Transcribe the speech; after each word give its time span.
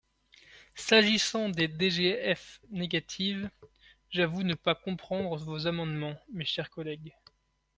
S’agissant 0.73 1.49
des 1.49 1.67
DGF 1.67 2.59
négatives, 2.71 3.51
j’avoue 4.09 4.41
ne 4.41 4.55
pas 4.55 4.73
comprendre 4.73 5.35
vos 5.37 5.67
amendements, 5.67 6.17
mes 6.33 6.43
chers 6.43 6.71
collègues. 6.71 7.13